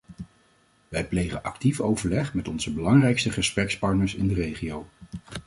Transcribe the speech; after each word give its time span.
Wij 0.87 1.07
plegen 1.07 1.43
actief 1.43 1.79
overleg 1.79 2.33
met 2.33 2.47
onze 2.47 2.73
belangrijkste 2.73 3.31
gesprekspartners 3.31 4.15
in 4.15 4.27
de 4.27 4.33
regio. 4.33 4.87